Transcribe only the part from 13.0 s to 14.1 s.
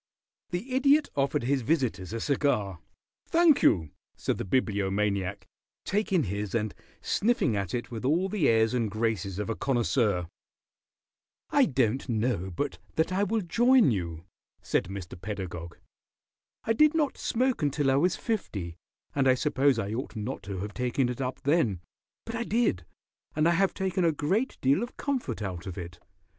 I will join